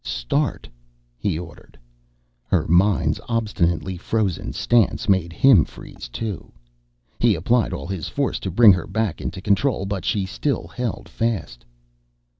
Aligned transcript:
"Start," 0.03 0.67
he 1.15 1.37
ordered. 1.37 1.77
Her 2.47 2.67
mind's 2.67 3.19
obstinately 3.29 3.97
frozen 3.97 4.51
stance 4.51 5.07
made 5.07 5.31
him 5.31 5.63
freeze 5.63 6.09
too. 6.09 6.51
He 7.19 7.35
applied 7.35 7.71
all 7.71 7.85
his 7.85 8.09
force 8.09 8.39
to 8.39 8.49
bring 8.49 8.73
her 8.73 8.87
back 8.87 9.21
into 9.21 9.41
control, 9.43 9.85
but 9.85 10.03
she 10.03 10.25
still 10.25 10.65
held 10.67 11.07
fast. 11.07 11.63